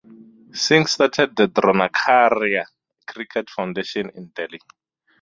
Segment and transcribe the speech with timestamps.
[0.51, 2.65] Singh started the Dronacharya
[3.05, 4.57] Cricket Foundation in Delhi.